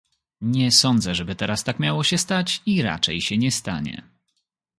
[0.41, 4.09] Nie sądzę, żeby teraz tak miało się stać, i raczej się nie stanie